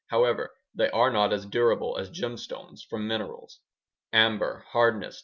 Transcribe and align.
However, 0.07 0.49
they 0.73 0.89
are 0.89 1.11
not 1.11 1.31
as 1.31 1.45
durable 1.45 1.95
as 1.99 2.09
gemstones 2.09 2.83
from 2.83 3.07
minerals: 3.07 3.59
Amber 4.11 4.65
(hardness: 4.69 5.17
2 5.17 5.17
2. 5.19 5.19